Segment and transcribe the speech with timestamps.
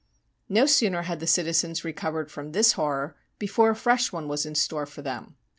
[0.49, 4.55] No sooner had the citizens recovered from this horror before a fresh one was in
[4.55, 5.35] store for them.